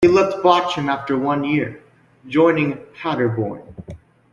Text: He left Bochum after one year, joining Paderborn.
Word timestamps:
He 0.03 0.07
left 0.07 0.37
Bochum 0.37 0.87
after 0.89 1.15
one 1.15 1.43
year, 1.43 1.79
joining 2.27 2.75
Paderborn. 2.95 3.61